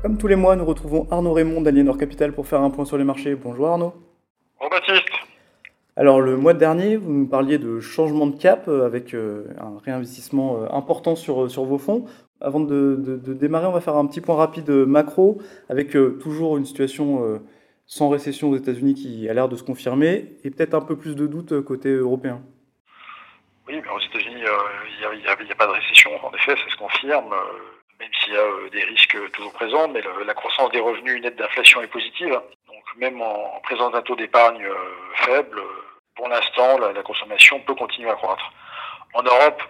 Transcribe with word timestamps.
Comme 0.00 0.16
tous 0.16 0.28
les 0.28 0.36
mois, 0.36 0.54
nous 0.54 0.64
retrouvons 0.64 1.08
Arnaud 1.10 1.32
Raymond 1.32 1.60
d'Aliénor 1.60 1.98
Capital 1.98 2.32
pour 2.32 2.46
faire 2.46 2.60
un 2.60 2.70
point 2.70 2.84
sur 2.84 2.96
les 2.96 3.02
marchés. 3.02 3.34
Bonjour 3.34 3.66
Arnaud. 3.66 3.94
Bonjour 4.56 4.70
Baptiste. 4.70 5.08
Alors 5.96 6.20
le 6.20 6.36
mois 6.36 6.54
dernier, 6.54 6.96
vous 6.96 7.12
nous 7.12 7.26
parliez 7.26 7.58
de 7.58 7.80
changement 7.80 8.28
de 8.28 8.36
cap 8.36 8.68
euh, 8.68 8.86
avec 8.86 9.12
euh, 9.12 9.46
un 9.58 9.76
réinvestissement 9.84 10.62
euh, 10.62 10.66
important 10.70 11.16
sur, 11.16 11.50
sur 11.50 11.64
vos 11.64 11.78
fonds. 11.78 12.04
Avant 12.40 12.60
de, 12.60 12.94
démarrer, 13.34 13.66
on 13.66 13.72
va 13.72 13.80
faire 13.80 13.96
un 13.96 14.06
petit 14.06 14.20
point 14.20 14.36
rapide 14.36 14.70
macro 14.70 15.42
avec 15.68 15.90
toujours 16.20 16.56
une 16.56 16.64
situation 16.64 17.40
sans 17.84 18.08
récession 18.08 18.50
aux 18.50 18.56
États-Unis 18.56 18.94
qui 18.94 19.28
a 19.28 19.34
l'air 19.34 19.48
de 19.48 19.56
se 19.56 19.64
confirmer 19.64 20.36
et 20.44 20.50
peut-être 20.50 20.74
un 20.74 20.80
peu 20.80 20.94
plus 20.96 21.16
de 21.16 21.26
doutes 21.26 21.60
côté 21.62 21.88
européen. 21.88 22.40
Oui, 23.66 23.74
mais 23.82 23.90
aux 23.90 23.98
États-Unis, 23.98 24.36
il 24.36 25.18
n'y 25.18 25.26
a, 25.26 25.32
a, 25.32 25.54
pas 25.56 25.66
de 25.66 25.72
récession. 25.72 26.10
En 26.24 26.32
effet, 26.32 26.54
ça 26.54 26.70
se 26.70 26.76
confirme 26.76 27.34
même 28.00 28.10
s'il 28.22 28.34
y 28.34 28.36
a 28.36 28.40
euh, 28.40 28.70
des 28.70 28.84
risques 28.84 29.16
toujours 29.32 29.52
présents, 29.52 29.88
mais 29.88 30.00
la 30.24 30.34
croissance 30.34 30.70
des 30.70 30.80
revenus 30.80 31.20
nets 31.20 31.36
d'inflation 31.36 31.82
est 31.82 31.88
positive. 31.88 32.40
Donc 32.66 32.84
même 32.96 33.20
en, 33.20 33.60
présence 33.62 33.92
d'un 33.92 34.02
taux 34.02 34.16
d'épargne 34.16 34.64
euh, 34.64 34.74
faible, 35.14 35.60
pour 36.14 36.28
l'instant, 36.28 36.78
la, 36.78 37.02
consommation 37.02 37.60
peut 37.60 37.74
continuer 37.74 38.10
à 38.10 38.14
croître. 38.14 38.52
En 39.14 39.22
Europe, 39.22 39.62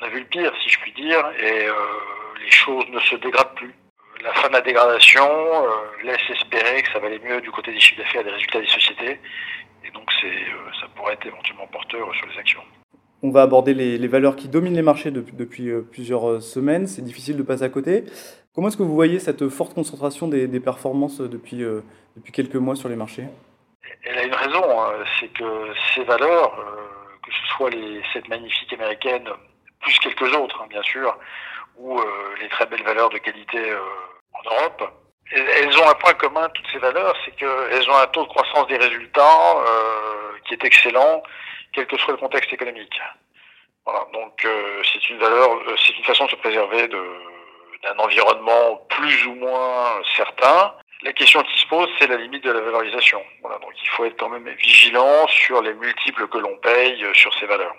on 0.00 0.04
a 0.04 0.08
vu 0.08 0.20
le 0.20 0.26
pire, 0.26 0.52
si 0.62 0.68
je 0.68 0.78
puis 0.80 0.92
dire, 0.92 1.24
et 1.38 1.66
euh, 1.66 1.74
les 2.40 2.50
choses 2.50 2.88
ne 2.88 3.00
se 3.00 3.16
dégradent 3.16 3.54
plus. 3.54 3.74
La 4.22 4.32
fin 4.34 4.48
de 4.48 4.54
la 4.54 4.60
dégradation 4.60 5.28
laisse 6.02 6.30
espérer 6.30 6.82
que 6.82 6.92
ça 6.92 6.98
va 6.98 7.08
aller 7.08 7.18
mieux 7.18 7.40
du 7.42 7.50
côté 7.50 7.72
des 7.72 7.80
chiffres 7.80 8.00
d'affaires 8.00 8.22
et 8.22 8.24
des 8.24 8.30
résultats 8.30 8.60
des 8.60 8.68
sociétés, 8.68 9.20
et 9.84 9.90
donc 9.90 10.10
ça 10.80 10.86
pourrait 10.94 11.14
être 11.14 11.26
éventuellement 11.26 11.66
porteur 11.66 12.14
sur 12.14 12.26
les 12.28 12.38
actions. 12.38 12.64
On 13.26 13.30
va 13.30 13.40
aborder 13.40 13.72
les, 13.72 14.06
valeurs 14.06 14.36
qui 14.36 14.48
dominent 14.48 14.74
les 14.74 14.82
marchés 14.82 15.10
depuis, 15.10 15.70
euh, 15.70 15.80
plusieurs 15.80 16.28
euh, 16.28 16.40
semaines. 16.40 16.86
C'est 16.86 17.00
difficile 17.00 17.38
de 17.38 17.42
passer 17.42 17.62
à 17.62 17.70
côté. 17.70 18.04
Comment 18.54 18.68
est-ce 18.68 18.76
que 18.76 18.82
vous 18.82 18.94
voyez 18.94 19.18
cette 19.18 19.48
forte 19.48 19.72
concentration 19.72 20.28
des, 20.28 20.60
performances 20.60 21.22
depuis, 21.22 21.62
euh, 21.62 21.80
depuis 22.16 22.32
quelques 22.32 22.56
mois 22.56 22.76
sur 22.76 22.90
les 22.90 22.96
marchés? 22.96 23.24
Elle 24.02 24.18
a 24.18 24.24
une 24.24 24.34
raison, 24.34 24.62
hein. 24.62 24.92
c'est 25.18 25.28
que 25.28 25.72
ces 25.94 26.04
valeurs, 26.04 26.52
que 27.24 27.32
ce 27.32 27.56
soit 27.56 27.70
les, 27.70 28.02
cette 28.12 28.28
magnifique 28.28 28.70
américaine, 28.74 29.26
plus 29.80 29.98
quelques 30.00 30.36
autres 30.36 30.60
hein, 30.62 30.66
bien 30.68 30.82
sûr, 30.82 31.16
ou 31.78 31.98
les 32.42 32.48
très 32.50 32.66
belles 32.66 32.84
valeurs 32.84 33.08
de 33.08 33.16
qualité 33.16 33.58
en 34.34 34.50
Europe, 34.50 34.92
elles 35.32 35.78
ont 35.78 35.88
un 35.88 35.94
point 35.94 36.12
commun, 36.12 36.50
toutes 36.52 36.66
ces 36.70 36.78
valeurs, 36.78 37.16
c'est 37.24 37.34
qu'elles 37.36 37.88
ont 37.88 37.96
un 37.96 38.06
taux 38.08 38.24
de 38.24 38.28
croissance 38.28 38.66
des 38.66 38.76
résultats 38.76 39.64
qui 40.46 40.52
est 40.52 40.64
excellent 40.64 41.22
quel 41.74 41.86
que 41.86 41.96
soit 41.98 42.12
le 42.12 42.18
contexte 42.18 42.52
économique. 42.52 43.00
Voilà, 43.84 44.06
donc 44.12 44.44
euh, 44.44 44.82
c'est 44.92 45.10
une 45.10 45.18
valeur, 45.18 45.50
euh, 45.50 45.74
c'est 45.76 45.96
une 45.98 46.04
façon 46.04 46.24
de 46.24 46.30
se 46.30 46.36
préserver 46.36 46.88
d'un 46.88 47.98
environnement 47.98 48.80
plus 48.88 49.26
ou 49.26 49.34
moins 49.34 50.00
certain. 50.16 50.74
La 51.02 51.12
question 51.12 51.42
qui 51.42 51.60
se 51.60 51.66
pose, 51.66 51.88
c'est 51.98 52.06
la 52.06 52.16
limite 52.16 52.44
de 52.44 52.50
la 52.50 52.60
valorisation. 52.60 53.20
Voilà, 53.42 53.58
donc 53.58 53.72
il 53.82 53.88
faut 53.88 54.06
être 54.06 54.16
quand 54.18 54.30
même 54.30 54.48
vigilant 54.58 55.26
sur 55.28 55.60
les 55.60 55.74
multiples 55.74 56.28
que 56.28 56.38
l'on 56.38 56.56
paye 56.58 57.04
euh, 57.04 57.12
sur 57.12 57.34
ces 57.34 57.46
valeurs. 57.46 57.76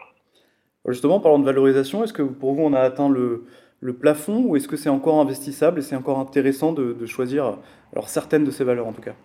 Justement, 0.87 1.19
parlant 1.19 1.39
de 1.39 1.45
valorisation, 1.45 2.03
est-ce 2.03 2.13
que 2.13 2.21
pour 2.21 2.53
vous 2.53 2.63
on 2.63 2.73
a 2.73 2.81
atteint 2.81 3.09
le, 3.09 3.45
le 3.79 3.97
plafond 3.97 4.43
ou 4.45 4.55
est-ce 4.55 4.67
que 4.67 4.77
c'est 4.77 4.89
encore 4.89 5.19
investissable 5.19 5.79
et 5.79 5.81
c'est 5.81 5.95
encore 5.95 6.19
intéressant 6.19 6.73
de, 6.73 6.93
de 6.93 7.05
choisir 7.07 7.57
alors 7.93 8.09
certaines 8.09 8.43
de 8.43 8.51
ces 8.51 8.63
valeurs 8.63 8.85
en 8.85 8.93
tout 8.93 9.01
cas? 9.01 9.15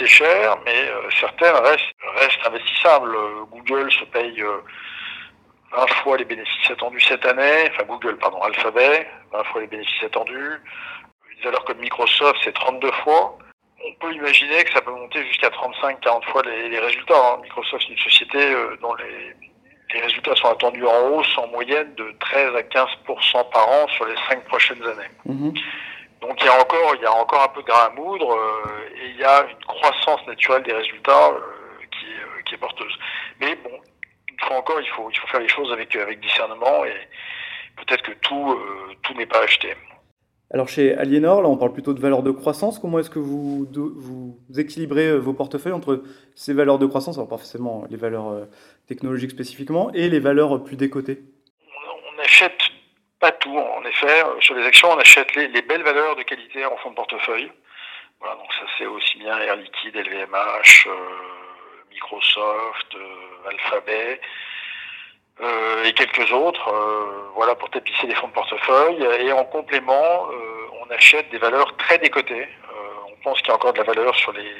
C'est 0.00 0.06
cher, 0.06 0.56
mais 0.64 0.88
euh, 0.88 1.10
certaines 1.20 1.54
restent, 1.54 1.84
restent, 2.16 2.46
investissables. 2.46 3.14
Google 3.50 3.92
se 3.92 4.04
paye 4.04 4.40
20 4.40 4.46
euh, 4.46 5.86
fois 6.02 6.16
les 6.16 6.24
bénéfices 6.24 6.70
attendus 6.70 7.00
cette 7.02 7.24
année, 7.26 7.68
enfin 7.70 7.84
Google, 7.84 8.16
pardon, 8.16 8.40
Alphabet, 8.42 9.06
20 9.32 9.44
fois 9.44 9.60
les 9.60 9.66
bénéfices 9.66 10.04
attendus. 10.04 10.54
Une 11.36 11.44
valeur 11.44 11.64
comme 11.64 11.78
Microsoft, 11.78 12.40
c'est 12.42 12.54
32 12.54 12.90
fois. 13.04 13.38
On 13.86 13.92
peut 13.94 14.12
imaginer 14.12 14.64
que 14.64 14.72
ça 14.72 14.80
peut 14.80 14.90
monter 14.90 15.24
jusqu'à 15.26 15.48
35-40 15.48 16.24
fois 16.30 16.42
les, 16.42 16.78
résultats. 16.78 17.14
Hein. 17.14 17.40
Microsoft, 17.42 17.84
c'est 17.86 17.92
une 17.92 17.98
société 17.98 18.38
euh, 18.38 18.76
dont 18.80 18.94
les, 18.94 20.00
résultats 20.00 20.36
sont 20.36 20.48
attendus 20.48 20.86
en 20.86 21.08
hausse 21.08 21.36
en 21.36 21.48
moyenne 21.48 21.92
de 21.96 22.14
13 22.20 22.54
à 22.54 22.62
15% 22.62 23.50
par 23.50 23.68
an 23.68 23.88
sur 23.88 24.06
les 24.06 24.14
5 24.28 24.44
prochaines 24.44 24.82
années. 24.82 25.10
Mhm. 25.26 25.52
Donc 26.20 26.38
il 26.40 26.46
y 26.46 26.48
a 26.48 26.60
encore, 26.60 26.94
il 26.96 27.02
y 27.02 27.06
a 27.06 27.12
encore 27.12 27.42
un 27.42 27.48
peu 27.48 27.62
de 27.62 27.66
grain 27.66 27.86
à 27.86 27.90
moudre 27.90 28.32
euh, 28.32 28.94
et 28.94 29.10
il 29.10 29.16
y 29.16 29.24
a 29.24 29.46
une 29.50 29.64
croissance 29.64 30.26
naturelle 30.26 30.62
des 30.62 30.72
résultats 30.72 31.30
euh, 31.30 31.40
qui, 31.90 32.06
est, 32.06 32.22
euh, 32.22 32.42
qui 32.44 32.54
est 32.54 32.58
porteuse. 32.58 32.92
Mais 33.40 33.56
bon, 33.56 33.70
une 34.30 34.38
fois 34.40 34.58
encore, 34.58 34.80
il 34.80 34.88
faut, 34.88 35.08
il 35.10 35.18
faut 35.18 35.26
faire 35.28 35.40
les 35.40 35.48
choses 35.48 35.72
avec, 35.72 35.96
avec 35.96 36.20
discernement 36.20 36.84
et 36.84 36.94
peut-être 37.76 38.02
que 38.02 38.12
tout, 38.20 38.58
tout 39.02 39.14
n'est 39.14 39.26
pas 39.26 39.42
acheté. 39.42 39.74
Alors 40.52 40.68
chez 40.68 40.94
Aliénor, 40.94 41.42
là 41.42 41.48
on 41.48 41.56
parle 41.56 41.72
plutôt 41.72 41.94
de 41.94 42.00
valeurs 42.00 42.22
de 42.22 42.32
croissance. 42.32 42.78
Comment 42.78 42.98
est-ce 42.98 43.08
que 43.08 43.20
vous, 43.20 43.66
vous 43.72 44.36
équilibrez 44.58 45.16
vos 45.16 45.32
portefeuilles 45.32 45.72
entre 45.72 46.02
ces 46.34 46.52
valeurs 46.52 46.78
de 46.78 46.86
croissance, 46.86 47.16
alors 47.16 47.28
pas 47.28 47.38
forcément 47.38 47.84
les 47.88 47.96
valeurs 47.96 48.48
technologiques 48.86 49.30
spécifiquement, 49.30 49.90
et 49.92 50.08
les 50.10 50.20
valeurs 50.20 50.62
plus 50.64 50.76
décotées? 50.76 51.22
On 52.16 52.22
achète 52.22 52.58
pas 53.20 53.32
tout, 53.32 53.56
en 53.56 53.84
effet. 53.84 54.24
Euh, 54.24 54.40
sur 54.40 54.54
les 54.54 54.66
actions, 54.66 54.90
on 54.90 54.98
achète 54.98 55.34
les, 55.36 55.62
belles 55.62 55.82
valeurs 55.82 56.16
de 56.16 56.22
qualité 56.22 56.64
en 56.64 56.76
fonds 56.78 56.90
de 56.90 56.96
portefeuille. 56.96 57.52
Voilà, 58.18 58.34
donc 58.36 58.52
ça 58.52 58.66
c'est 58.76 58.86
aussi 58.86 59.18
bien 59.18 59.38
Air 59.38 59.56
Liquide, 59.56 59.94
LVMH, 59.94 60.86
euh, 60.86 60.92
Microsoft, 61.90 62.94
euh, 62.94 63.48
Alphabet 63.48 64.20
et 65.84 65.94
quelques 65.94 66.30
autres. 66.32 66.70
voilà 67.34 67.54
pour 67.54 67.70
tapisser 67.70 68.06
les 68.06 68.14
fonds 68.14 68.28
de 68.28 68.32
portefeuille. 68.34 69.02
Et 69.20 69.32
en 69.32 69.46
complément, 69.46 70.28
on 70.82 70.90
achète 70.90 71.30
des 71.30 71.38
valeurs 71.38 71.74
très 71.78 71.96
décotées. 71.96 72.46
on 73.08 73.16
pense 73.22 73.38
qu'il 73.38 73.48
y 73.48 73.50
a 73.52 73.54
encore 73.54 73.72
de 73.72 73.78
la 73.78 73.84
valeur 73.84 74.14
sur 74.16 74.32
les 74.32 74.54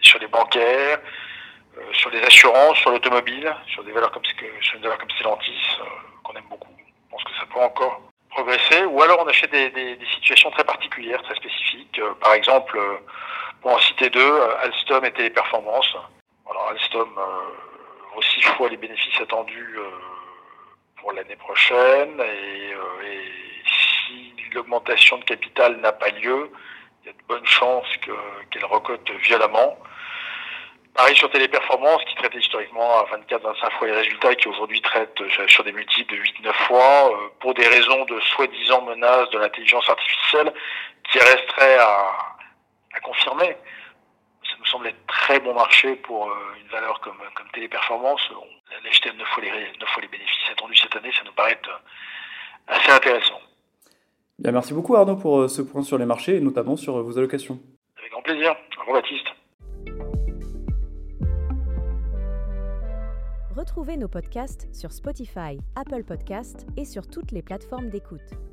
sur 0.00 0.18
les 0.18 0.26
bancaires, 0.26 1.00
sur 1.92 2.08
les 2.08 2.22
assurances, 2.22 2.78
sur 2.78 2.92
l'automobile, 2.92 3.54
sur 3.66 3.84
des 3.84 3.92
valeurs 3.92 4.10
comme 4.10 4.24
sur 4.62 4.78
des 4.78 4.84
valeurs 4.84 4.98
comme 4.98 5.10
Stellantis 5.10 5.78
encore 7.64 8.00
progresser. 8.30 8.84
Ou 8.84 9.02
alors 9.02 9.20
on 9.22 9.28
achète 9.28 9.50
des, 9.50 9.98
situations 10.14 10.50
très 10.50 10.64
particulières, 10.64 11.22
très 11.22 11.34
spécifiques. 11.34 11.98
Euh, 11.98 12.14
par 12.20 12.34
exemple, 12.34 12.76
euh, 12.78 12.96
pour 13.60 13.72
en 13.72 13.78
citer 13.80 14.10
deux, 14.10 14.20
euh, 14.20 14.62
Alstom 14.62 15.04
et 15.04 15.12
Téléperformance. 15.12 15.96
Alors 16.48 16.68
Alstom 16.70 17.08
vaut 18.14 18.22
six 18.22 18.42
fois 18.42 18.68
les 18.68 18.76
bénéfices 18.76 19.20
attendus 19.20 19.78
pour 20.96 21.12
l'année 21.12 21.36
prochaine. 21.36 22.20
Et, 22.20 22.72
si 24.08 24.32
l'augmentation 24.52 25.18
de 25.18 25.24
capital 25.24 25.76
n'a 25.78 25.92
pas 25.92 26.10
lieu, 26.10 26.50
il 27.02 27.06
y 27.06 27.10
a 27.10 27.12
de 27.12 27.22
bonnes 27.28 27.46
chances 27.46 27.88
qu'elle 28.50 28.64
recote 28.64 29.10
violemment. 29.22 29.76
Pareil 30.96 31.14
sur 31.14 31.30
Téléperformance, 31.30 32.02
qui 32.04 32.14
traitait 32.14 32.38
historiquement 32.38 33.00
à 33.00 33.04
24-25 33.04 33.78
fois 33.78 33.86
les 33.86 33.92
résultats 33.92 34.32
et 34.32 34.36
qui 34.36 34.48
aujourd'hui 34.48 34.80
traite 34.80 35.20
euh, 35.20 35.46
sur 35.46 35.62
des 35.62 35.72
multiples 35.72 36.14
de 36.14 36.20
8-9 36.20 36.52
fois, 36.66 37.10
euh, 37.12 37.28
pour 37.38 37.52
des 37.52 37.66
raisons 37.66 38.06
de 38.06 38.18
soi-disant 38.20 38.80
menaces 38.80 39.28
de 39.28 39.38
l'intelligence 39.38 39.86
artificielle 39.90 40.54
qui 41.10 41.18
resteraient 41.18 41.78
à, 41.78 42.32
confirmer. 43.02 43.56
Ça 44.42 44.56
nous 44.58 44.64
semble 44.64 44.86
être 44.86 45.06
très 45.06 45.38
bon 45.38 45.52
marché 45.52 45.96
pour 45.96 46.28
euh, 46.28 46.34
une 46.62 46.68
valeur 46.68 46.98
comme, 47.00 47.18
comme 47.34 47.46
Téléperformance. 47.52 48.22
On 48.30 48.86
a 48.86 48.88
acheté 48.88 49.10
9 49.12 49.26
fois, 49.28 49.42
les, 49.42 49.50
9 49.50 49.88
fois 49.88 50.02
les 50.02 50.08
bénéfices 50.08 50.50
attendus 50.50 50.76
cette 50.76 50.96
année, 50.96 51.12
ça 51.12 51.24
nous 51.26 51.32
paraît 51.32 51.60
assez 52.68 52.90
intéressant. 52.90 53.40
Bien, 54.38 54.52
merci 54.52 54.72
beaucoup 54.72 54.96
Arnaud 54.96 55.16
pour 55.16 55.48
ce 55.50 55.60
point 55.60 55.82
sur 55.82 55.98
les 55.98 56.06
marchés 56.06 56.36
et 56.36 56.40
notamment 56.40 56.76
sur 56.76 57.02
vos 57.02 57.18
allocations. 57.18 57.60
Avec 57.98 58.10
grand 58.12 58.22
plaisir. 58.22 58.56
Au 58.78 58.80
revoir 58.80 59.02
Baptiste. 59.02 59.26
Retrouvez 63.56 63.96
nos 63.96 64.06
podcasts 64.06 64.68
sur 64.70 64.92
Spotify, 64.92 65.58
Apple 65.76 66.04
Podcasts 66.04 66.66
et 66.76 66.84
sur 66.84 67.06
toutes 67.06 67.32
les 67.32 67.40
plateformes 67.40 67.88
d'écoute. 67.88 68.45